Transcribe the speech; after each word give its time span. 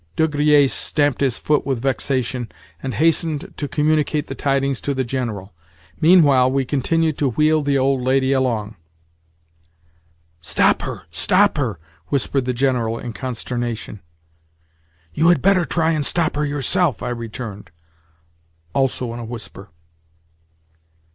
De 0.15 0.27
Griers 0.27 0.71
stamped 0.73 1.21
his 1.21 1.37
foot 1.37 1.63
with 1.63 1.79
vexation, 1.79 2.51
and 2.81 2.95
hastened 2.95 3.53
to 3.55 3.67
communicate 3.67 4.25
the 4.25 4.33
tidings 4.33 4.81
to 4.81 4.95
the 4.95 5.03
General. 5.03 5.53
Meanwhile 5.99 6.51
we 6.51 6.65
continued 6.65 7.19
to 7.19 7.29
wheel 7.29 7.61
the 7.61 7.77
old 7.77 8.01
lady 8.01 8.31
along. 8.33 8.77
"Stop 10.39 10.81
her, 10.81 11.03
stop 11.11 11.57
her," 11.59 11.77
whispered 12.07 12.45
the 12.45 12.51
General 12.53 12.97
in 12.97 13.13
consternation. 13.13 14.01
"You 15.13 15.27
had 15.29 15.39
better 15.39 15.65
try 15.65 15.91
and 15.91 16.03
stop 16.03 16.35
her 16.35 16.45
yourself," 16.47 17.03
I 17.03 17.09
returned—also 17.09 19.13
in 19.13 19.19
a 19.19 19.23
whisper. 19.25 19.69